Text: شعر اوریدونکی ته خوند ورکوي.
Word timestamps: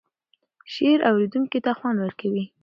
شعر 0.73 0.99
اوریدونکی 1.09 1.59
ته 1.65 1.71
خوند 1.77 1.97
ورکوي. 1.99 2.45